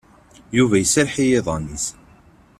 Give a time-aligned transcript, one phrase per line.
[0.57, 1.85] Yuba iserreḥ i yiḍan-ines.